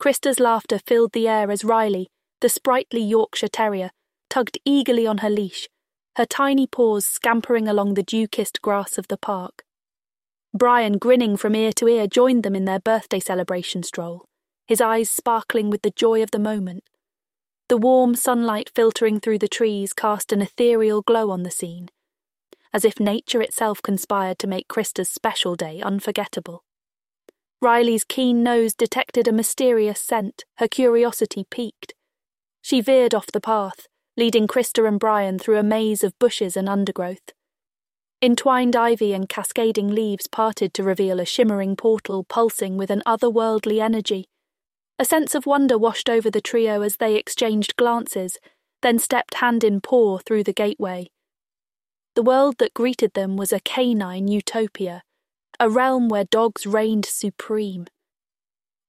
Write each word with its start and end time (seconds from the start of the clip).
Krista's 0.00 0.40
laughter 0.40 0.78
filled 0.78 1.12
the 1.12 1.28
air 1.28 1.50
as 1.50 1.62
Rylee, 1.62 2.06
the 2.40 2.48
sprightly 2.48 3.02
Yorkshire 3.02 3.48
Terrier, 3.48 3.90
tugged 4.30 4.58
eagerly 4.64 5.06
on 5.06 5.18
her 5.18 5.28
leash, 5.28 5.68
her 6.16 6.24
tiny 6.24 6.66
paws 6.66 7.04
scampering 7.04 7.68
along 7.68 7.94
the 7.94 8.02
dew 8.02 8.26
kissed 8.26 8.62
grass 8.62 8.96
of 8.96 9.08
the 9.08 9.18
park. 9.18 9.62
Brian, 10.54 10.96
grinning 10.96 11.36
from 11.36 11.54
ear 11.54 11.70
to 11.74 11.86
ear, 11.86 12.06
joined 12.06 12.44
them 12.44 12.56
in 12.56 12.64
their 12.64 12.80
birthday 12.80 13.20
celebration 13.20 13.82
stroll, 13.82 14.24
his 14.66 14.80
eyes 14.80 15.10
sparkling 15.10 15.68
with 15.68 15.82
the 15.82 15.92
joy 15.92 16.22
of 16.22 16.30
the 16.30 16.38
moment. 16.38 16.82
The 17.68 17.76
warm 17.76 18.14
sunlight 18.14 18.70
filtering 18.74 19.20
through 19.20 19.38
the 19.38 19.48
trees 19.48 19.92
cast 19.92 20.32
an 20.32 20.40
ethereal 20.40 21.02
glow 21.02 21.30
on 21.30 21.42
the 21.42 21.50
scene, 21.50 21.90
as 22.72 22.86
if 22.86 22.98
nature 22.98 23.42
itself 23.42 23.82
conspired 23.82 24.38
to 24.38 24.46
make 24.46 24.66
Krista's 24.66 25.10
special 25.10 25.56
day 25.56 25.82
unforgettable. 25.82 26.64
Rylee's 27.62 28.04
keen 28.04 28.42
nose 28.42 28.72
detected 28.72 29.28
a 29.28 29.32
mysterious 29.32 30.00
scent, 30.00 30.44
her 30.56 30.66
curiosity 30.66 31.44
piqued. 31.50 31.92
She 32.62 32.80
veered 32.80 33.14
off 33.14 33.26
the 33.26 33.40
path, 33.40 33.86
leading 34.16 34.46
Krista 34.46 34.88
and 34.88 34.98
Brian 34.98 35.38
through 35.38 35.58
a 35.58 35.62
maze 35.62 36.02
of 36.02 36.18
bushes 36.18 36.56
and 36.56 36.70
undergrowth. 36.70 37.32
Entwined 38.22 38.76
ivy 38.76 39.12
and 39.12 39.28
cascading 39.28 39.88
leaves 39.88 40.26
parted 40.26 40.72
to 40.72 40.82
reveal 40.82 41.20
a 41.20 41.26
shimmering 41.26 41.76
portal 41.76 42.24
pulsing 42.24 42.78
with 42.78 42.90
an 42.90 43.02
otherworldly 43.06 43.80
energy. 43.80 44.26
A 44.98 45.04
sense 45.04 45.34
of 45.34 45.44
wonder 45.44 45.76
washed 45.76 46.08
over 46.08 46.30
the 46.30 46.40
trio 46.40 46.80
as 46.80 46.96
they 46.96 47.16
exchanged 47.16 47.76
glances, 47.76 48.38
then 48.80 48.98
stepped 48.98 49.34
hand 49.34 49.64
in 49.64 49.82
paw 49.82 50.18
through 50.18 50.44
the 50.44 50.54
gateway. 50.54 51.08
The 52.14 52.22
world 52.22 52.56
that 52.58 52.74
greeted 52.74 53.12
them 53.12 53.36
was 53.36 53.52
a 53.52 53.60
canine 53.60 54.28
utopia 54.28 55.02
a 55.60 55.68
realm 55.68 56.08
where 56.08 56.24
dogs 56.24 56.66
reigned 56.66 57.04
supreme. 57.04 57.86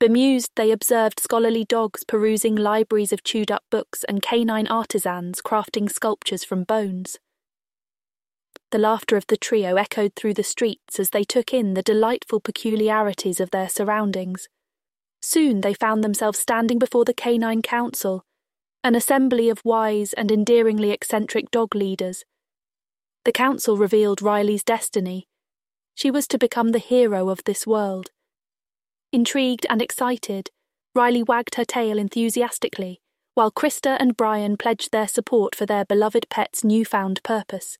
Bemused, 0.00 0.50
they 0.56 0.72
observed 0.72 1.20
scholarly 1.20 1.64
dogs 1.64 2.02
perusing 2.02 2.56
libraries 2.56 3.12
of 3.12 3.22
chewed 3.22 3.52
up 3.52 3.62
books 3.70 4.02
and 4.04 4.20
canine 4.20 4.66
artisans 4.66 5.40
crafting 5.40 5.88
sculptures 5.90 6.42
from 6.42 6.64
bones. 6.64 7.18
The 8.72 8.78
laughter 8.78 9.16
of 9.16 9.28
the 9.28 9.36
trio 9.36 9.76
echoed 9.76 10.16
through 10.16 10.34
the 10.34 10.42
streets 10.42 10.98
as 10.98 11.10
they 11.10 11.22
took 11.22 11.54
in 11.54 11.74
the 11.74 11.82
delightful 11.82 12.40
peculiarities 12.40 13.38
of 13.38 13.52
their 13.52 13.68
surroundings. 13.68 14.48
Soon 15.22 15.60
they 15.60 15.72
found 15.72 16.02
themselves 16.02 16.40
standing 16.40 16.80
before 16.80 17.04
the 17.04 17.14
Canine 17.14 17.62
Council, 17.62 18.24
an 18.82 18.96
assembly 18.96 19.48
of 19.48 19.62
wise 19.64 20.12
and 20.14 20.32
endearingly 20.32 20.90
eccentric 20.90 21.52
dog 21.52 21.76
leaders. 21.76 22.24
The 23.24 23.32
council 23.32 23.76
revealed 23.76 24.20
Rylee's 24.20 24.64
destiny 24.64 25.28
she 25.96 26.10
was 26.10 26.28
to 26.28 26.38
become 26.38 26.68
the 26.68 26.78
hero 26.78 27.30
of 27.30 27.42
this 27.44 27.66
world. 27.66 28.10
Intrigued 29.12 29.66
and 29.70 29.80
excited, 29.80 30.50
Rylee 30.94 31.26
wagged 31.26 31.54
her 31.54 31.64
tail 31.64 31.98
enthusiastically, 31.98 33.00
while 33.34 33.50
Krista 33.50 33.96
and 33.98 34.16
Brian 34.16 34.56
pledged 34.58 34.92
their 34.92 35.08
support 35.08 35.54
for 35.54 35.64
their 35.64 35.86
beloved 35.86 36.26
pet's 36.28 36.62
newfound 36.62 37.22
purpose. 37.22 37.78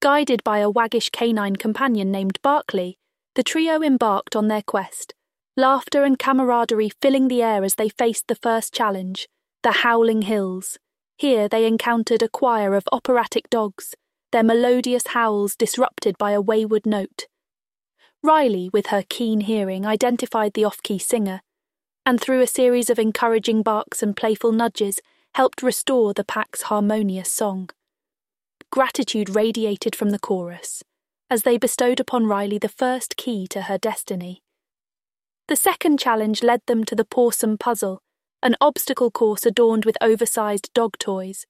Guided 0.00 0.44
by 0.44 0.58
a 0.58 0.70
waggish 0.70 1.10
canine 1.10 1.56
companion 1.56 2.10
named 2.10 2.38
Barkley, 2.42 2.98
the 3.34 3.42
trio 3.42 3.82
embarked 3.82 4.36
on 4.36 4.48
their 4.48 4.62
quest, 4.62 5.14
laughter 5.56 6.04
and 6.04 6.18
camaraderie 6.18 6.92
filling 7.00 7.28
the 7.28 7.42
air 7.42 7.64
as 7.64 7.76
they 7.76 7.88
faced 7.88 8.28
the 8.28 8.34
first 8.34 8.74
challenge, 8.74 9.28
the 9.62 9.72
Howling 9.72 10.22
Hills. 10.22 10.78
Here 11.16 11.48
they 11.48 11.66
encountered 11.66 12.22
a 12.22 12.28
choir 12.28 12.74
of 12.74 12.88
operatic 12.92 13.48
dogs, 13.48 13.94
their 14.34 14.42
melodious 14.42 15.06
howls 15.10 15.54
disrupted 15.54 16.18
by 16.18 16.32
a 16.32 16.40
wayward 16.40 16.84
note. 16.84 17.28
Rylee, 18.26 18.72
with 18.72 18.88
her 18.88 19.04
keen 19.08 19.42
hearing, 19.42 19.86
identified 19.86 20.54
the 20.54 20.64
off 20.64 20.82
key 20.82 20.98
singer, 20.98 21.40
and 22.04 22.20
through 22.20 22.40
a 22.40 22.48
series 22.48 22.90
of 22.90 22.98
encouraging 22.98 23.62
barks 23.62 24.02
and 24.02 24.16
playful 24.16 24.50
nudges, 24.50 24.98
helped 25.36 25.62
restore 25.62 26.12
the 26.12 26.24
pack's 26.24 26.62
harmonious 26.62 27.30
song. 27.30 27.70
Gratitude 28.72 29.36
radiated 29.36 29.94
from 29.94 30.10
the 30.10 30.18
chorus 30.18 30.82
as 31.30 31.44
they 31.44 31.56
bestowed 31.56 32.00
upon 32.00 32.24
Rylee 32.24 32.60
the 32.60 32.68
first 32.68 33.16
key 33.16 33.46
to 33.46 33.62
her 33.62 33.78
destiny. 33.78 34.42
The 35.46 35.54
second 35.54 36.00
challenge 36.00 36.42
led 36.42 36.62
them 36.66 36.82
to 36.86 36.96
the 36.96 37.04
Pawsome 37.04 37.56
Puzzle, 37.56 38.02
an 38.42 38.56
obstacle 38.60 39.12
course 39.12 39.46
adorned 39.46 39.84
with 39.84 39.96
oversized 40.00 40.70
dog 40.74 40.98
toys. 40.98 41.46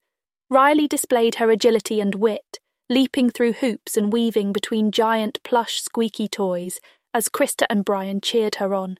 Rylee 0.53 0.87
displayed 0.87 1.37
her 1.37 1.50
agility 1.50 1.99
and 1.99 2.15
wit, 2.15 2.61
leaping 2.91 3.31
through 3.31 3.55
hoops 3.55 3.97
and 3.97 4.12
weaving 4.12 4.53
between 4.53 4.91
giant 4.91 5.43
plush 5.43 5.81
squeaky 5.81 6.28
toys 6.28 6.81
as 7.15 7.28
Krista 7.28 7.65
and 7.71 7.84
Brian 7.84 8.21
cheered 8.21 8.56
her 8.56 8.75
on. 8.75 8.99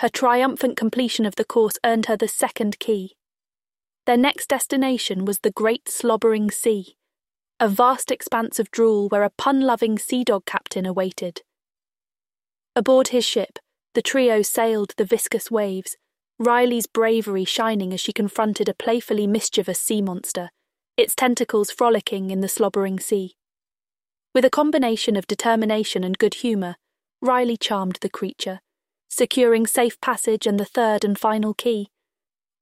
Her 0.00 0.08
triumphant 0.08 0.76
completion 0.76 1.24
of 1.24 1.36
the 1.36 1.44
course 1.44 1.78
earned 1.84 2.06
her 2.06 2.16
the 2.16 2.28
second 2.28 2.78
key. 2.78 3.16
Their 4.06 4.16
next 4.16 4.48
destination 4.48 5.24
was 5.24 5.38
the 5.38 5.50
Great 5.50 5.88
Slobbering 5.88 6.50
Sea, 6.50 6.96
a 7.58 7.68
vast 7.68 8.10
expanse 8.10 8.58
of 8.58 8.70
drool 8.70 9.08
where 9.08 9.22
a 9.22 9.30
pun 9.30 9.60
loving 9.60 9.98
sea 9.98 10.24
dog 10.24 10.44
captain 10.44 10.84
awaited. 10.84 11.42
Aboard 12.76 13.08
his 13.08 13.24
ship, 13.24 13.58
the 13.94 14.02
trio 14.02 14.42
sailed 14.42 14.92
the 14.96 15.04
viscous 15.04 15.50
waves, 15.50 15.96
Rylee's 16.38 16.88
bravery 16.88 17.44
shining 17.44 17.94
as 17.94 18.00
she 18.00 18.12
confronted 18.12 18.68
a 18.68 18.74
playfully 18.74 19.26
mischievous 19.26 19.80
sea 19.80 20.02
monster 20.02 20.50
its 20.96 21.14
tentacles 21.14 21.70
frolicking 21.70 22.30
in 22.30 22.40
the 22.40 22.48
slobbering 22.48 23.00
sea. 23.00 23.34
With 24.34 24.44
a 24.44 24.50
combination 24.50 25.16
of 25.16 25.26
determination 25.26 26.04
and 26.04 26.18
good 26.18 26.34
humour, 26.34 26.76
Rylee 27.22 27.58
charmed 27.58 27.98
the 28.00 28.10
creature, 28.10 28.60
securing 29.08 29.66
safe 29.66 30.00
passage 30.00 30.46
and 30.46 30.58
the 30.58 30.64
third 30.64 31.04
and 31.04 31.18
final 31.18 31.54
key. 31.54 31.88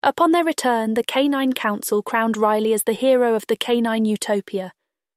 Upon 0.03 0.33
their 0.33 0.45
return, 0.45 0.95
the 0.95 1.05
Canine 1.05 1.53
Council 1.53 2.03
crowned 2.03 2.37
Rylee 2.37 2.75
as 2.75 2.85
the 2.85 2.93
hero 2.93 3.35
of 3.35 3.47
the 3.47 3.57
Canine 3.57 4.05
Utopia, 4.05 4.73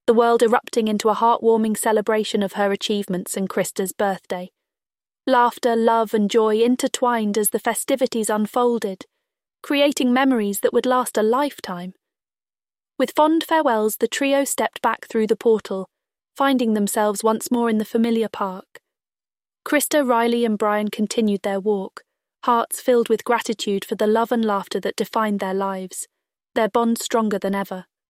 the 0.07 0.13
world 0.13 0.43
erupting 0.43 0.87
into 0.87 1.09
a 1.09 1.15
heartwarming 1.15 1.75
celebration 1.77 2.43
of 2.43 2.53
her 2.53 2.71
achievements 2.71 3.35
and 3.35 3.49
Krista's 3.49 3.91
birthday. 3.91 4.51
Laughter, 5.25 5.75
love, 5.75 6.13
and 6.13 6.29
joy 6.29 6.61
intertwined 6.61 7.37
as 7.37 7.49
the 7.49 7.59
festivities 7.59 8.29
unfolded, 8.29 9.05
creating 9.63 10.13
memories 10.13 10.59
that 10.59 10.71
would 10.71 10.85
last 10.85 11.17
a 11.17 11.23
lifetime. 11.23 11.93
With 12.97 13.11
fond 13.11 13.43
farewells, 13.43 13.97
the 13.97 14.07
trio 14.07 14.45
stepped 14.45 14.81
back 14.81 15.07
through 15.07 15.27
the 15.27 15.35
portal, 15.35 15.89
finding 16.35 16.73
themselves 16.73 17.23
once 17.23 17.51
more 17.51 17.69
in 17.69 17.77
the 17.77 17.85
familiar 17.85 18.29
park. 18.29 18.79
Krista, 19.65 20.05
Rylee, 20.05 20.45
and 20.45 20.57
Brian 20.57 20.89
continued 20.89 21.41
their 21.41 21.59
walk, 21.59 22.03
hearts 22.43 22.79
filled 22.79 23.09
with 23.09 23.25
gratitude 23.25 23.83
for 23.83 23.95
the 23.95 24.07
love 24.07 24.31
and 24.31 24.45
laughter 24.45 24.79
that 24.79 24.95
defined 24.95 25.39
their 25.39 25.53
lives, 25.53 26.07
their 26.53 26.69
bond 26.69 26.99
stronger 26.99 27.39
than 27.39 27.55
ever. 27.55 27.85